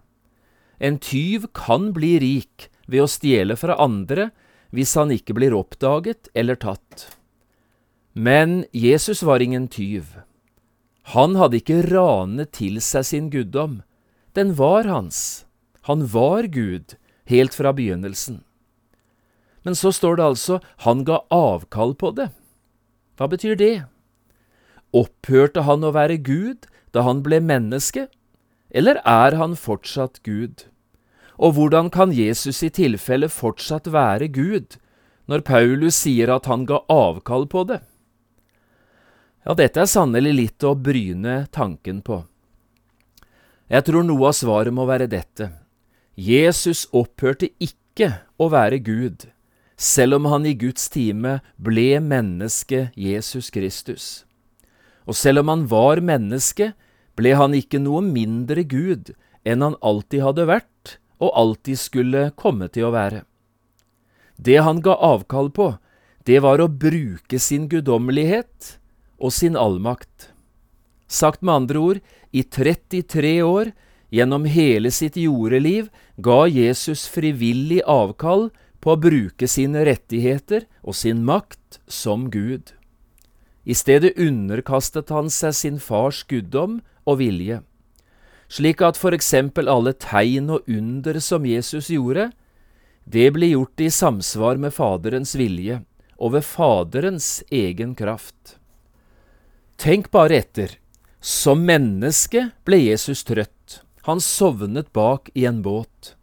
En 0.78 0.98
tyv 1.00 1.48
kan 1.56 1.92
bli 1.96 2.16
rik 2.22 2.68
ved 2.86 3.06
å 3.06 3.10
stjele 3.10 3.56
fra 3.58 3.78
andre 3.82 4.30
hvis 4.76 4.94
han 4.98 5.10
ikke 5.14 5.36
blir 5.38 5.56
oppdaget 5.56 6.28
eller 6.34 6.58
tatt. 6.60 7.08
Men 8.12 8.64
Jesus 8.72 9.22
var 9.22 9.42
ingen 9.42 9.68
tyv. 9.68 10.18
Han 11.14 11.36
hadde 11.36 11.60
ikke 11.60 11.82
ranet 11.86 12.52
til 12.56 12.80
seg 12.82 13.04
sin 13.06 13.28
guddom. 13.30 13.80
Den 14.34 14.54
var 14.58 14.88
hans. 14.88 15.46
Han 15.88 16.06
var 16.12 16.48
Gud 16.50 16.96
helt 17.30 17.54
fra 17.54 17.72
begynnelsen. 17.76 18.42
Men 19.62 19.74
så 19.74 19.92
står 19.92 20.18
det 20.18 20.24
altså 20.30 20.58
han 20.86 21.04
ga 21.06 21.20
avkall 21.30 21.94
på 21.98 22.12
det. 22.16 22.30
Hva 23.16 23.28
betyr 23.32 23.56
det? 23.56 23.86
Opphørte 24.96 25.64
han 25.66 25.84
å 25.84 25.92
være 25.96 26.18
Gud 26.20 26.68
da 26.94 27.04
han 27.06 27.22
ble 27.24 27.40
menneske, 27.44 28.06
eller 28.70 29.00
er 29.04 29.36
han 29.40 29.56
fortsatt 29.56 30.22
Gud? 30.26 30.66
Og 31.36 31.56
hvordan 31.56 31.90
kan 31.92 32.12
Jesus 32.16 32.62
i 32.64 32.70
tilfelle 32.72 33.28
fortsatt 33.32 33.88
være 33.92 34.28
Gud, 34.32 34.78
når 35.28 35.44
Paulus 35.44 35.98
sier 36.04 36.30
at 36.32 36.46
han 36.48 36.64
ga 36.68 36.80
avkall 36.92 37.48
på 37.50 37.66
det? 37.68 37.82
Ja, 39.46 39.54
dette 39.54 39.84
er 39.84 39.90
sannelig 39.90 40.32
litt 40.34 40.64
å 40.66 40.74
bryne 40.74 41.44
tanken 41.54 42.00
på. 42.02 42.24
Jeg 43.70 43.86
tror 43.86 44.06
noe 44.06 44.30
av 44.30 44.36
svaret 44.38 44.74
må 44.74 44.86
være 44.88 45.08
dette. 45.10 45.50
Jesus 46.16 46.86
opphørte 46.96 47.50
ikke 47.62 48.12
å 48.40 48.48
være 48.50 48.80
Gud, 48.82 49.26
selv 49.76 50.16
om 50.16 50.24
han 50.32 50.46
i 50.48 50.54
Guds 50.56 50.88
time 50.88 51.38
ble 51.60 52.00
menneske 52.00 52.88
Jesus 52.96 53.50
Kristus. 53.52 54.24
Og 55.06 55.14
selv 55.14 55.44
om 55.44 55.52
han 55.52 55.66
var 55.70 56.00
menneske, 56.00 56.72
ble 57.16 57.32
han 57.36 57.54
ikke 57.56 57.80
noe 57.80 58.02
mindre 58.04 58.64
Gud 58.64 59.12
enn 59.46 59.62
han 59.62 59.78
alltid 59.84 60.24
hadde 60.24 60.48
vært 60.48 60.96
og 61.22 61.32
alltid 61.32 61.80
skulle 61.80 62.30
komme 62.36 62.68
til 62.72 62.88
å 62.88 62.94
være. 62.96 63.22
Det 64.36 64.58
han 64.60 64.82
ga 64.84 64.96
avkall 65.00 65.48
på, 65.54 65.76
det 66.28 66.42
var 66.44 66.60
å 66.60 66.68
bruke 66.68 67.38
sin 67.40 67.68
guddommelighet 67.70 68.76
og 69.16 69.32
sin 69.32 69.56
allmakt. 69.56 70.32
Sagt 71.06 71.40
med 71.40 71.54
andre 71.54 71.78
ord, 71.78 72.00
i 72.34 72.42
33 72.42 73.38
år, 73.46 73.70
gjennom 74.12 74.44
hele 74.50 74.90
sitt 74.90 75.16
jordeliv, 75.16 75.88
ga 76.18 76.44
Jesus 76.50 77.06
frivillig 77.08 77.80
avkall 77.86 78.50
på 78.86 78.94
å 78.94 79.02
bruke 79.02 79.48
sine 79.50 79.80
rettigheter 79.82 80.68
og 80.86 80.94
sin 80.94 81.24
makt 81.26 81.80
som 81.90 82.28
Gud. 82.30 82.70
I 83.66 83.74
stedet 83.74 84.12
underkastet 84.14 85.10
han 85.10 85.26
seg 85.26 85.56
sin 85.58 85.80
fars 85.82 86.20
guddom 86.30 86.78
og 87.02 87.18
vilje, 87.18 87.64
slik 88.46 88.84
at 88.86 88.94
for 88.94 89.16
eksempel 89.16 89.66
alle 89.66 89.90
tegn 89.98 90.52
og 90.54 90.70
under 90.70 91.18
som 91.18 91.48
Jesus 91.50 91.90
gjorde, 91.90 92.28
det 93.02 93.26
ble 93.34 93.50
gjort 93.56 93.82
i 93.82 93.90
samsvar 93.90 94.62
med 94.62 94.74
Faderens 94.76 95.34
vilje, 95.34 95.80
og 96.22 96.36
ved 96.36 96.46
Faderens 96.46 97.42
egen 97.50 97.98
kraft. 97.98 98.60
Tenk 99.82 100.12
bare 100.14 100.38
etter. 100.44 100.78
Som 101.18 101.64
menneske 101.66 102.52
ble 102.62 102.78
Jesus 102.84 103.24
trøtt. 103.26 103.80
Han 104.06 104.22
sovnet 104.22 104.92
bak 104.94 105.32
i 105.34 105.42
en 105.50 105.58
båt. 105.66 106.14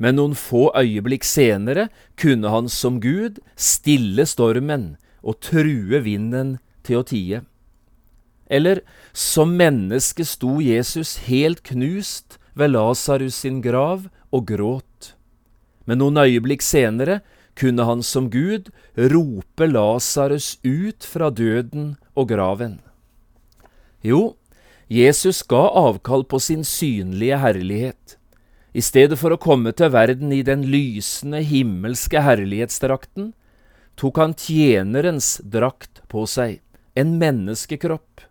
Men 0.00 0.16
noen 0.16 0.34
få 0.38 0.70
øyeblikk 0.72 1.26
senere 1.28 1.90
kunne 2.16 2.48
han 2.48 2.70
som 2.72 2.98
Gud 3.04 3.38
stille 3.54 4.24
stormen 4.26 4.94
og 5.20 5.42
true 5.44 6.00
vinden 6.00 6.56
til 6.86 7.02
å 7.02 7.06
tie. 7.06 7.42
Eller 8.50 8.80
som 9.12 9.52
menneske 9.60 10.24
sto 10.26 10.56
Jesus 10.64 11.18
helt 11.28 11.60
knust 11.68 12.40
ved 12.56 12.72
Lasarus 12.72 13.42
sin 13.44 13.60
grav 13.62 14.08
og 14.32 14.48
gråt. 14.48 15.12
Men 15.84 16.00
noen 16.00 16.18
øyeblikk 16.24 16.64
senere 16.64 17.20
kunne 17.60 17.84
han 17.84 18.02
som 18.02 18.30
Gud 18.32 18.70
rope 18.96 19.68
Lasarus 19.68 20.56
ut 20.64 21.04
fra 21.04 21.28
døden 21.30 21.94
og 22.16 22.30
graven. 22.32 22.78
Jo, 24.00 24.36
Jesus 24.88 25.42
ga 25.46 25.68
avkall 25.76 26.24
på 26.24 26.40
sin 26.40 26.64
synlige 26.64 27.38
herlighet. 27.38 28.16
I 28.72 28.82
stedet 28.86 29.18
for 29.18 29.34
å 29.34 29.40
komme 29.40 29.72
til 29.74 29.90
verden 29.90 30.30
i 30.30 30.44
den 30.46 30.62
lysende 30.70 31.40
himmelske 31.42 32.22
herlighetsdrakten, 32.22 33.32
tok 33.98 34.20
han 34.22 34.36
tjenerens 34.38 35.40
drakt 35.42 36.04
på 36.08 36.22
seg, 36.30 36.60
en 36.94 37.16
menneskekropp. 37.18 38.22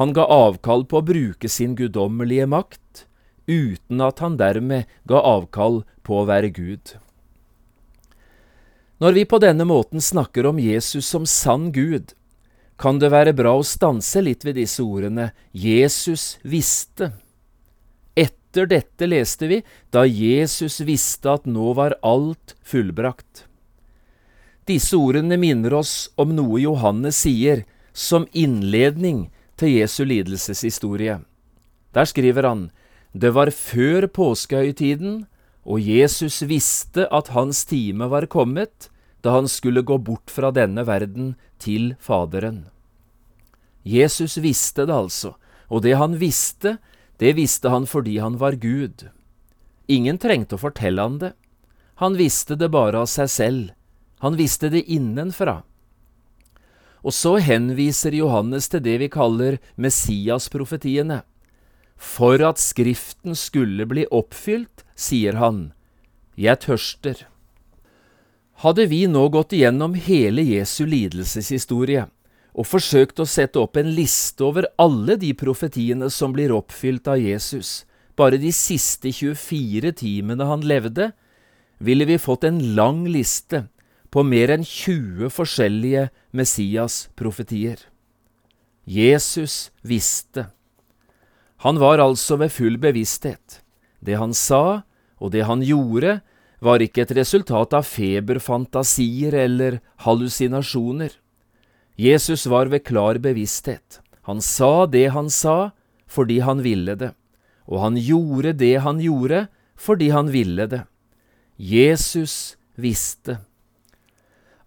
Han 0.00 0.12
ga 0.16 0.26
avkall 0.26 0.82
på 0.90 0.98
å 0.98 1.06
bruke 1.06 1.48
sin 1.48 1.76
guddommelige 1.78 2.48
makt, 2.50 3.06
uten 3.46 4.02
at 4.02 4.18
han 4.24 4.40
dermed 4.40 4.90
ga 5.06 5.22
avkall 5.22 5.84
på 6.02 6.18
å 6.18 6.26
være 6.26 6.50
Gud. 6.50 6.96
Når 8.98 9.18
vi 9.20 9.24
på 9.28 9.38
denne 9.42 9.66
måten 9.68 10.02
snakker 10.02 10.48
om 10.50 10.58
Jesus 10.58 11.06
som 11.06 11.26
sann 11.30 11.70
Gud, 11.74 12.14
kan 12.76 12.98
det 12.98 13.12
være 13.14 13.34
bra 13.36 13.54
å 13.54 13.66
stanse 13.66 14.22
litt 14.24 14.42
ved 14.46 14.58
disse 14.58 14.82
ordene 14.82 15.30
Jesus 15.52 16.40
visste. 16.42 17.12
Etter 18.54 18.68
dette 18.70 19.06
leste 19.10 19.48
vi 19.50 19.56
da 19.90 20.04
Jesus 20.06 20.76
visste 20.86 21.32
at 21.32 21.46
nå 21.50 21.72
var 21.74 21.96
alt 22.06 22.52
fullbrakt. 22.62 23.48
Disse 24.70 24.94
ordene 24.94 25.34
minner 25.42 25.74
oss 25.80 26.12
om 26.14 26.36
noe 26.36 26.60
Johannes 26.62 27.18
sier 27.26 27.64
som 27.90 28.28
innledning 28.30 29.26
til 29.58 29.74
Jesu 29.74 30.04
lidelseshistorie. 30.06 31.18
Der 31.98 32.06
skriver 32.06 32.46
han 32.46 32.64
det 33.10 33.34
var 33.34 33.50
før 33.50 34.06
påskehøytiden, 34.06 35.26
og 35.66 35.82
Jesus 35.82 36.44
visste 36.46 37.08
at 37.10 37.34
hans 37.34 37.66
time 37.66 38.06
var 38.06 38.30
kommet, 38.30 38.86
da 39.26 39.34
han 39.34 39.50
skulle 39.50 39.82
gå 39.82 39.98
bort 39.98 40.30
fra 40.30 40.54
denne 40.54 40.86
verden 40.86 41.34
til 41.58 41.96
Faderen. 41.98 42.68
Jesus 43.82 44.38
visste 44.38 44.86
det 44.86 44.94
altså, 44.94 45.34
og 45.66 45.82
det 45.82 45.98
han 45.98 46.20
visste, 46.22 46.78
det 47.18 47.32
visste 47.38 47.70
han 47.70 47.86
fordi 47.86 48.18
han 48.18 48.38
var 48.38 48.58
Gud. 48.58 49.08
Ingen 49.86 50.18
trengte 50.18 50.56
å 50.56 50.62
fortelle 50.62 51.02
han 51.02 51.18
det. 51.20 51.32
Han 52.02 52.16
visste 52.18 52.56
det 52.58 52.70
bare 52.74 53.04
av 53.04 53.10
seg 53.10 53.30
selv. 53.30 53.70
Han 54.24 54.36
visste 54.36 54.70
det 54.72 54.82
innenfra. 54.90 55.62
Og 57.04 57.12
så 57.12 57.36
henviser 57.44 58.16
Johannes 58.16 58.70
til 58.72 58.82
det 58.82 58.96
vi 59.02 59.10
kaller 59.12 59.60
Messias-profetiene. 59.76 61.20
For 61.94 62.40
at 62.42 62.58
Skriften 62.58 63.36
skulle 63.38 63.86
bli 63.86 64.06
oppfylt, 64.10 64.82
sier 64.96 65.38
han, 65.38 65.72
Jeg 66.34 66.58
tørster. 66.64 67.26
Hadde 68.64 68.86
vi 68.90 69.04
nå 69.06 69.28
gått 69.28 69.52
igjennom 69.52 69.94
hele 69.94 70.42
Jesu 70.42 70.82
lidelseshistorie 70.86 72.08
og 72.54 72.68
forsøkt 72.70 73.18
å 73.18 73.26
sette 73.26 73.58
opp 73.58 73.76
en 73.80 73.90
liste 73.96 74.44
over 74.46 74.68
alle 74.78 75.16
de 75.18 75.32
profetiene 75.34 76.08
som 76.12 76.34
blir 76.34 76.54
oppfylt 76.54 77.08
av 77.10 77.18
Jesus, 77.18 77.82
bare 78.14 78.38
de 78.38 78.52
siste 78.54 79.10
24 79.10 79.90
timene 79.98 80.46
han 80.46 80.62
levde, 80.62 81.10
ville 81.82 82.06
vi 82.06 82.20
fått 82.22 82.46
en 82.46 82.60
lang 82.78 83.02
liste 83.10 83.64
på 84.14 84.22
mer 84.22 84.52
enn 84.54 84.62
20 84.62 85.32
forskjellige 85.34 86.06
Messias-profetier. 86.30 87.80
Jesus 88.86 89.72
visste. 89.82 90.46
Han 91.66 91.80
var 91.82 91.98
altså 91.98 92.38
ved 92.38 92.52
full 92.54 92.78
bevissthet. 92.78 93.64
Det 94.04 94.20
han 94.20 94.34
sa, 94.36 94.84
og 95.18 95.32
det 95.34 95.46
han 95.48 95.64
gjorde, 95.64 96.20
var 96.64 96.84
ikke 96.84 97.02
et 97.02 97.16
resultat 97.18 97.74
av 97.74 97.88
feberfantasier 97.88 99.34
eller 99.34 99.80
hallusinasjoner. 100.04 101.10
Jesus 101.96 102.46
var 102.46 102.66
ved 102.66 102.84
klar 102.84 103.18
bevissthet. 103.18 104.00
Han 104.22 104.40
sa 104.42 104.86
det 104.86 105.08
han 105.14 105.30
sa 105.30 105.70
fordi 106.06 106.40
han 106.40 106.62
ville 106.62 106.94
det, 106.94 107.12
og 107.66 107.80
han 107.80 107.96
gjorde 107.98 108.52
det 108.58 108.76
han 108.82 109.00
gjorde 109.02 109.46
fordi 109.76 110.10
han 110.14 110.30
ville 110.32 110.66
det. 110.70 110.84
Jesus 111.56 112.56
visste. 112.74 113.38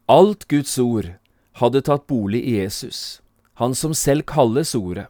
Alt 0.08 0.48
Guds 0.48 0.78
ord 0.80 1.12
hadde 1.60 1.84
tatt 1.84 2.08
bolig 2.08 2.44
i 2.48 2.58
Jesus, 2.62 3.22
han 3.60 3.76
som 3.76 3.96
selv 3.98 4.24
kalles 4.30 4.76
Ordet. 4.76 5.08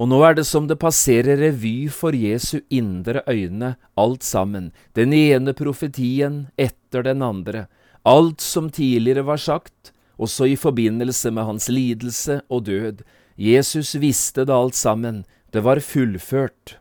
Og 0.00 0.08
nå 0.08 0.22
er 0.24 0.38
det 0.38 0.46
som 0.48 0.64
det 0.66 0.78
passerer 0.80 1.36
revy 1.36 1.90
for 1.92 2.16
Jesu 2.16 2.62
indre 2.72 3.20
øyne, 3.28 3.74
alt 4.00 4.24
sammen, 4.24 4.70
den 4.96 5.12
ene 5.12 5.52
profetien 5.52 6.46
etter 6.56 7.04
den 7.04 7.20
andre, 7.22 7.66
alt 8.08 8.40
som 8.40 8.70
tidligere 8.72 9.26
var 9.28 9.36
sagt, 9.36 9.92
også 10.20 10.50
i 10.52 10.56
forbindelse 10.60 11.32
med 11.32 11.48
hans 11.48 11.68
lidelse 11.72 12.40
og 12.52 12.66
død. 12.68 13.02
Jesus 13.40 13.94
visste 14.00 14.44
det 14.44 14.54
alt 14.54 14.76
sammen, 14.76 15.24
det 15.52 15.64
var 15.64 15.80
fullført. 15.80 16.76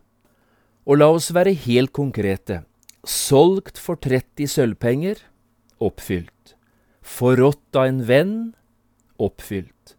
Og 0.86 0.99
la 0.99 1.08
oss 1.13 1.32
være 1.34 1.56
helt 1.56 1.93
konkrete. 1.95 2.63
Solgt 3.06 3.80
for 3.80 3.95
30 3.95 4.49
sølvpenger 4.52 5.23
oppfylt. 5.80 6.56
Forrådt 7.02 7.80
av 7.80 7.88
en 7.88 8.04
venn 8.08 8.36
oppfylt. 9.17 9.95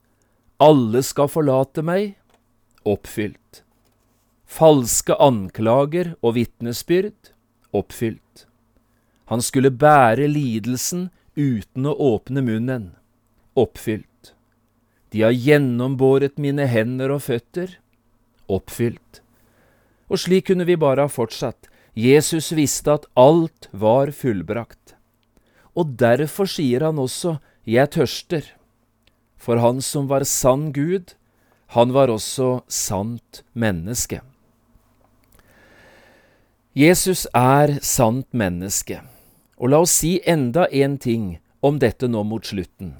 Alle 0.60 1.00
skal 1.06 1.30
forlate 1.32 1.82
meg 1.82 2.18
oppfylt. 2.84 3.64
Falske 4.44 5.16
anklager 5.16 6.14
og 6.20 6.36
vitnesbyrd 6.36 7.32
oppfylt. 7.72 8.46
Han 9.30 9.40
skulle 9.40 9.70
bære 9.70 10.26
lidelsen 10.28 11.08
uten 11.38 11.86
å 11.86 11.94
åpne 11.94 12.42
munnen 12.44 12.90
oppfylt. 13.60 14.34
De 15.10 15.24
har 15.26 15.34
gjennombåret 15.34 16.38
mine 16.38 16.66
hender 16.70 17.12
og 17.14 17.24
føtter 17.26 17.76
oppfylt. 18.50 19.20
Og 20.10 20.22
slik 20.24 20.48
kunne 20.50 20.66
vi 20.66 20.78
bare 20.78 21.06
ha 21.06 21.10
fortsatt. 21.10 21.68
Jesus 21.94 22.52
visste 22.54 22.94
at 22.94 23.06
alt 23.18 23.68
var 23.72 24.12
fullbrakt. 24.14 24.94
Og 25.74 25.94
derfor 25.98 26.50
sier 26.50 26.86
han 26.86 26.98
også 26.98 27.38
Jeg 27.66 27.90
tørster. 27.94 28.42
For 29.36 29.60
han 29.60 29.80
som 29.80 30.08
var 30.08 30.24
sann 30.24 30.72
Gud, 30.72 31.14
han 31.76 31.92
var 31.92 32.10
også 32.10 32.62
sant 32.68 33.42
menneske. 33.52 34.20
Jesus 36.74 37.26
er 37.34 37.78
sant 37.82 38.28
menneske, 38.32 39.00
og 39.58 39.72
la 39.72 39.80
oss 39.82 39.96
si 40.02 40.20
enda 40.26 40.68
en 40.70 40.96
ting 40.98 41.38
om 41.66 41.80
dette 41.82 42.06
nå 42.08 42.22
mot 42.22 42.46
slutten. 42.46 42.94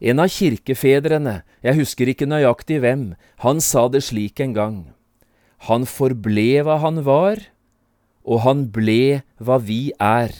En 0.00 0.20
av 0.22 0.30
kirkefedrene, 0.32 1.42
jeg 1.60 1.76
husker 1.76 2.08
ikke 2.08 2.28
nøyaktig 2.28 2.80
hvem, 2.80 3.12
han 3.44 3.60
sa 3.60 3.86
det 3.92 4.00
slik 4.06 4.40
en 4.40 4.54
gang. 4.56 4.78
Han 5.68 5.84
forble 5.84 6.64
hva 6.64 6.78
han 6.80 7.02
var, 7.04 7.42
og 8.24 8.42
han 8.46 8.64
ble 8.72 9.20
hva 9.36 9.58
vi 9.60 9.92
er. 10.00 10.32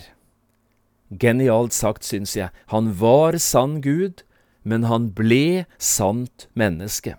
Genialt 1.11 1.77
sagt, 1.77 2.07
syns 2.09 2.37
jeg. 2.38 2.49
Han 2.73 2.94
var 2.96 3.37
sann 3.37 3.81
Gud, 3.85 4.23
men 4.64 4.87
han 4.88 5.11
ble 5.16 5.66
sant 5.77 6.46
menneske. 6.57 7.16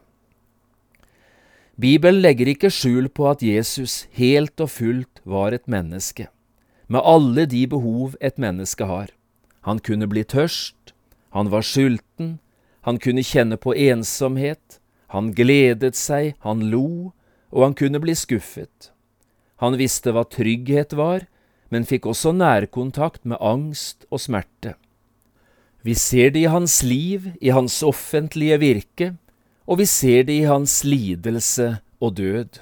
Bibelen 1.82 2.22
legger 2.22 2.50
ikke 2.52 2.70
skjul 2.74 3.10
på 3.10 3.26
at 3.30 3.42
Jesus 3.42 4.06
helt 4.18 4.60
og 4.62 4.70
fullt 4.70 5.22
var 5.26 5.54
et 5.54 5.66
menneske, 5.70 6.28
med 6.88 7.02
alle 7.06 7.46
de 7.50 7.66
behov 7.70 8.18
et 8.22 8.38
menneske 8.38 8.86
har. 8.86 9.10
Han 9.66 9.80
kunne 9.80 10.10
bli 10.10 10.24
tørst, 10.26 10.94
han 11.32 11.50
var 11.52 11.66
sulten, 11.66 12.40
han 12.82 12.98
kunne 13.00 13.24
kjenne 13.24 13.58
på 13.62 13.76
ensomhet, 13.76 14.80
han 15.12 15.34
gledet 15.36 15.98
seg, 16.00 16.36
han 16.46 16.70
lo, 16.72 17.12
og 17.52 17.66
han 17.66 17.76
kunne 17.76 18.00
bli 18.04 18.16
skuffet. 18.16 18.92
Han 19.62 19.78
visste 19.80 20.14
hva 20.16 20.24
trygghet 20.26 20.96
var, 20.98 21.28
men 21.72 21.88
fikk 21.88 22.08
også 22.10 22.34
nærkontakt 22.36 23.24
med 23.28 23.40
angst 23.40 24.08
og 24.10 24.24
smerte. 24.24 24.76
Vi 25.82 25.96
ser 25.98 26.32
det 26.34 26.46
i 26.46 26.52
hans 26.52 26.82
liv, 26.86 27.32
i 27.42 27.52
hans 27.54 27.80
offentlige 27.84 28.60
virke, 28.62 29.14
og 29.66 29.80
vi 29.82 29.88
ser 29.90 30.26
det 30.28 30.36
i 30.42 30.48
hans 30.50 30.82
lidelse 30.84 31.80
og 32.02 32.16
død. 32.20 32.62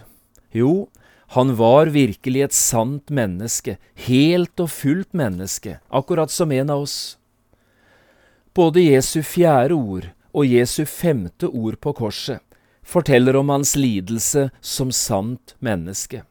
Jo, 0.56 0.90
han 1.36 1.54
var 1.60 1.92
virkelig 1.94 2.42
et 2.48 2.56
sant 2.58 3.12
menneske, 3.14 3.78
helt 4.08 4.60
og 4.60 4.72
fullt 4.74 5.14
menneske, 5.14 5.78
akkurat 5.90 6.32
som 6.34 6.52
en 6.52 6.74
av 6.74 6.88
oss. 6.88 7.19
Både 8.60 8.82
Jesu 8.84 9.22
fjerde 9.24 9.78
ord 9.78 10.10
og 10.36 10.44
Jesu 10.50 10.84
femte 10.84 11.48
ord 11.48 11.78
på 11.80 11.94
korset 11.96 12.44
forteller 12.90 13.38
om 13.40 13.52
hans 13.54 13.76
lidelse 13.78 14.50
som 14.60 14.92
sant 14.96 15.56
menneske. 15.64 16.24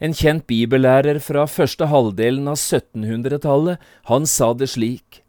En 0.00 0.14
kjent 0.16 0.46
bibellærer 0.48 1.20
fra 1.24 1.46
første 1.48 1.88
halvdelen 1.88 2.48
av 2.50 2.58
1700-tallet, 2.58 3.78
han 4.10 4.26
sa 4.28 4.52
det 4.52 4.70
slik, 4.74 5.22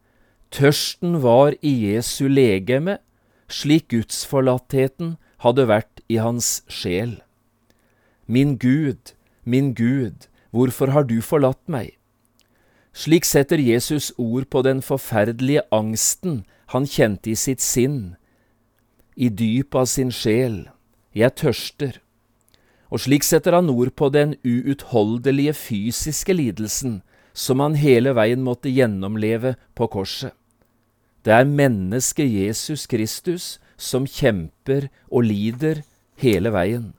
Tørsten 0.51 1.19
var 1.23 1.56
i 1.62 1.73
Jesu 1.91 2.27
legeme, 2.32 2.97
slik 3.47 3.89
gudsforlattheten 3.91 5.15
hadde 5.43 5.67
vært 5.69 6.01
i 6.12 6.19
hans 6.23 6.62
sjel. 6.71 7.17
Min 8.25 8.56
Gud, 8.60 9.13
min 9.43 9.73
Gud, 9.75 10.27
hvorfor 10.51 10.95
har 10.95 11.08
du 11.08 11.19
forlatt 11.21 11.63
meg? 11.67 11.96
Slik 12.97 13.27
setter 13.29 13.62
Jesus 13.62 14.10
ord 14.17 14.47
på 14.49 14.63
den 14.65 14.79
forferdelige 14.81 15.62
angsten 15.71 16.39
han 16.73 16.88
kjente 16.89 17.29
i 17.29 17.36
sitt 17.38 17.62
sinn, 17.62 18.15
i 19.13 19.29
dypet 19.29 19.77
av 19.83 19.86
sin 19.91 20.10
sjel. 20.10 20.63
Jeg 21.13 21.36
tørster. 21.38 21.99
Og 22.89 23.03
slik 23.03 23.27
setter 23.27 23.53
han 23.53 23.69
ord 23.69 23.93
på 23.93 24.10
den 24.10 24.33
uutholdelige 24.41 25.53
fysiske 25.53 26.33
lidelsen 26.33 27.03
som 27.38 27.62
han 27.62 27.77
hele 27.77 28.15
veien 28.17 28.41
måtte 28.41 28.73
gjennomleve 28.73 29.53
på 29.77 29.91
korset. 29.93 30.33
Det 31.21 31.36
er 31.38 31.45
mennesket 31.45 32.25
Jesus 32.25 32.88
Kristus 32.89 33.60
som 33.77 34.10
kjemper 34.10 34.89
og 35.12 35.27
lider 35.29 35.83
hele 36.17 36.49
veien. 36.55 36.95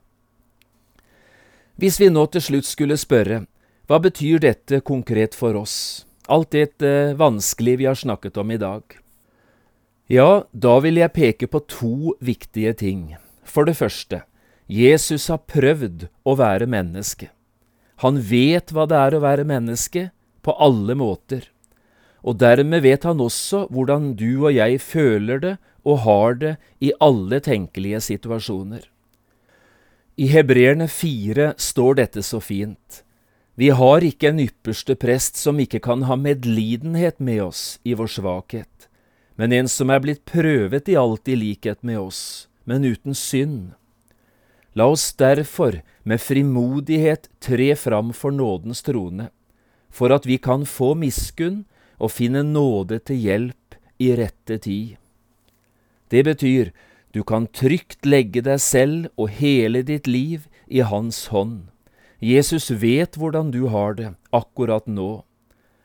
Hvis 1.75 1.99
vi 1.99 2.13
nå 2.13 2.29
til 2.31 2.45
slutt 2.45 2.71
skulle 2.71 2.99
spørre 3.01 3.49
hva 3.89 3.97
betyr 4.05 4.43
dette 4.45 4.83
konkret 4.85 5.33
for 5.33 5.57
oss, 5.57 6.05
alt 6.29 6.53
det 6.53 7.17
vanskelige 7.17 7.81
vi 7.81 7.87
har 7.89 7.97
snakket 7.97 8.37
om 8.37 8.51
i 8.53 8.59
dag? 8.61 8.83
Ja, 10.13 10.45
da 10.53 10.75
vil 10.85 11.01
jeg 11.01 11.15
peke 11.17 11.49
på 11.49 11.63
to 11.65 12.13
viktige 12.21 12.75
ting. 12.77 13.17
For 13.49 13.65
det 13.65 13.79
første, 13.81 14.23
Jesus 14.69 15.31
har 15.33 15.41
prøvd 15.49 16.05
å 16.29 16.37
være 16.37 16.69
menneske. 16.69 17.31
Han 18.05 18.21
vet 18.21 18.77
hva 18.77 18.85
det 18.85 19.01
er 19.01 19.17
å 19.17 19.25
være 19.25 19.49
menneske, 19.49 20.11
på 20.45 20.53
alle 20.61 20.93
måter. 20.93 21.49
Og 22.21 22.37
dermed 22.41 22.85
vet 22.85 23.09
han 23.09 23.25
også 23.25 23.67
hvordan 23.73 24.13
du 24.21 24.45
og 24.45 24.53
jeg 24.53 24.79
føler 24.85 25.41
det 25.41 25.57
og 25.89 26.05
har 26.05 26.39
det 26.45 26.55
i 26.85 26.93
alle 27.01 27.41
tenkelige 27.41 28.05
situasjoner. 28.05 28.85
I 30.21 30.29
Hebreerne 30.29 30.93
fire 30.93 31.55
står 31.57 32.03
dette 32.05 32.25
så 32.27 32.41
fint. 32.45 33.03
Vi 33.59 33.73
har 33.75 34.05
ikke 34.07 34.29
en 34.31 34.39
ypperste 34.39 34.95
prest 34.95 35.35
som 35.35 35.57
ikke 35.59 35.81
kan 35.83 36.05
ha 36.07 36.15
medlidenhet 36.15 37.17
med 37.19 37.41
oss 37.49 37.63
i 37.83 37.97
vår 37.99 38.11
svakhet, 38.15 38.87
men 39.35 39.51
en 39.57 39.67
som 39.67 39.91
er 39.91 40.03
blitt 40.05 40.21
prøvet 40.31 40.87
i 40.87 40.95
alt 40.95 41.27
i 41.27 41.35
likhet 41.35 41.81
med 41.83 41.99
oss, 41.99 42.21
men 42.63 42.87
uten 42.87 43.17
synd. 43.19 43.73
La 44.79 44.87
oss 44.87 45.11
derfor 45.19 45.81
med 46.07 46.23
frimodighet 46.23 47.27
tre 47.43 47.73
fram 47.75 48.13
for 48.15 48.31
nådens 48.31 48.85
trone, 48.87 49.27
for 49.91 50.15
at 50.15 50.29
vi 50.29 50.37
kan 50.39 50.63
få 50.63 50.93
miskunn 50.95 51.65
og 51.99 52.13
finne 52.15 52.45
nåde 52.47 53.01
til 53.11 53.19
hjelp 53.25 53.75
i 53.99 54.13
rette 54.21 54.61
tid. 54.69 54.95
Det 56.15 56.23
betyr 56.31 56.71
du 57.11 57.25
kan 57.27 57.51
trygt 57.51 58.07
legge 58.07 58.45
deg 58.47 58.63
selv 58.63 59.11
og 59.19 59.35
hele 59.41 59.83
ditt 59.83 60.07
liv 60.07 60.47
i 60.71 60.87
Hans 60.87 61.27
hånd 61.35 61.73
Jesus 62.19 62.71
vet 62.71 63.15
hvordan 63.15 63.53
du 63.55 63.69
har 63.71 63.95
det 63.95 64.13
akkurat 64.35 64.87
nå, 64.91 65.23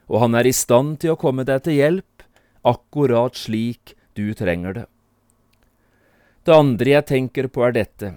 og 0.10 0.18
han 0.20 0.34
er 0.36 0.50
i 0.50 0.56
stand 0.56 0.98
til 1.04 1.14
å 1.14 1.20
komme 1.20 1.46
deg 1.46 1.62
til 1.66 1.78
hjelp 1.78 2.26
akkurat 2.66 3.38
slik 3.38 3.94
du 4.18 4.34
trenger 4.38 4.74
det. 4.74 4.86
Det 6.44 6.56
andre 6.56 6.98
jeg 6.98 7.08
tenker 7.08 7.48
på, 7.48 7.64
er 7.64 7.76
dette. 7.76 8.16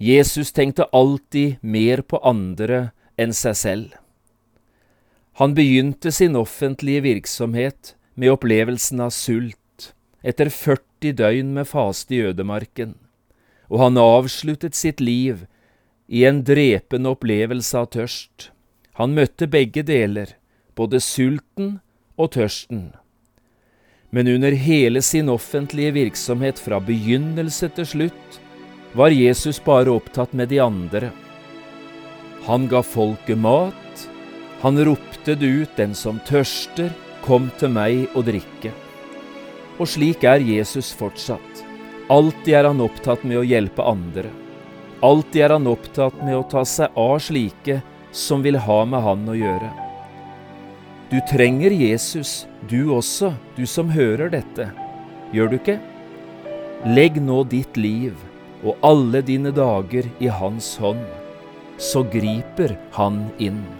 Jesus 0.00 0.52
tenkte 0.56 0.88
alltid 0.96 1.58
mer 1.60 2.00
på 2.00 2.22
andre 2.24 2.92
enn 3.20 3.34
seg 3.36 3.58
selv. 3.58 3.90
Han 5.40 5.52
begynte 5.56 6.12
sin 6.12 6.38
offentlige 6.38 7.04
virksomhet 7.04 7.94
med 8.14 8.32
opplevelsen 8.32 9.02
av 9.04 9.12
sult, 9.12 9.92
etter 10.22 10.48
40 10.52 11.16
døgn 11.18 11.52
med 11.56 11.68
faste 11.68 12.16
i 12.16 12.22
ødemarken, 12.30 12.94
og 13.68 13.80
han 13.84 14.00
avsluttet 14.00 14.76
sitt 14.76 15.00
liv 15.00 15.46
i 16.10 16.24
en 16.26 16.42
drepende 16.44 17.12
opplevelse 17.14 17.78
av 17.78 17.92
tørst. 17.94 18.50
Han 18.98 19.14
møtte 19.14 19.46
begge 19.46 19.84
deler, 19.86 20.34
både 20.74 20.98
sulten 20.98 21.76
og 22.18 22.32
tørsten. 22.34 22.88
Men 24.10 24.26
under 24.32 24.56
hele 24.58 25.02
sin 25.06 25.30
offentlige 25.30 25.94
virksomhet 25.94 26.58
fra 26.58 26.80
begynnelse 26.82 27.70
til 27.76 27.86
slutt 27.86 28.40
var 28.98 29.14
Jesus 29.14 29.62
bare 29.62 29.94
opptatt 29.94 30.34
med 30.34 30.50
de 30.50 30.58
andre. 30.58 31.12
Han 32.50 32.66
ga 32.66 32.82
folket 32.82 33.38
mat, 33.38 34.06
han 34.64 34.82
ropte 34.84 35.38
det 35.38 35.46
ut, 35.46 35.76
den 35.78 35.94
som 35.94 36.18
tørster, 36.26 36.90
kom 37.22 37.52
til 37.60 37.70
meg 37.70 38.10
og 38.18 38.26
drikke. 38.26 38.74
Og 39.78 39.86
slik 39.88 40.26
er 40.26 40.42
Jesus 40.42 40.90
fortsatt. 40.96 41.64
Alltid 42.10 42.56
er 42.58 42.66
han 42.66 42.82
opptatt 42.82 43.22
med 43.22 43.38
å 43.38 43.46
hjelpe 43.46 43.86
andre. 43.86 44.32
Alltid 45.02 45.42
er 45.42 45.54
han 45.54 45.68
opptatt 45.70 46.18
med 46.20 46.36
å 46.36 46.44
ta 46.44 46.60
seg 46.68 46.92
av 46.98 47.16
slike 47.24 47.78
som 48.12 48.42
vil 48.44 48.58
ha 48.60 48.82
med 48.84 49.00
han 49.00 49.22
å 49.32 49.36
gjøre. 49.38 49.70
Du 51.10 51.16
trenger 51.26 51.72
Jesus, 51.72 52.44
du 52.68 52.92
også, 52.94 53.32
du 53.56 53.64
som 53.66 53.90
hører 53.90 54.28
dette. 54.30 54.68
Gjør 55.32 55.50
du 55.50 55.56
ikke? 55.56 55.78
Legg 56.84 57.16
nå 57.22 57.42
ditt 57.48 57.80
liv 57.80 58.14
og 58.60 58.76
alle 58.84 59.24
dine 59.24 59.50
dager 59.56 60.06
i 60.20 60.28
Hans 60.28 60.74
hånd, 60.80 61.02
så 61.80 62.04
griper 62.12 62.76
Han 62.98 63.30
inn. 63.40 63.79